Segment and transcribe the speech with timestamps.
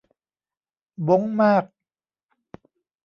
[1.07, 1.63] บ๊งมาก